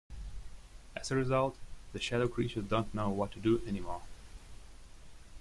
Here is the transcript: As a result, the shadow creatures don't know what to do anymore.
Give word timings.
As 0.95 1.11
a 1.11 1.15
result, 1.15 1.57
the 1.93 1.99
shadow 1.99 2.27
creatures 2.27 2.65
don't 2.67 2.91
know 2.91 3.09
what 3.11 3.31
to 3.33 3.39
do 3.39 3.61
anymore. 3.67 4.01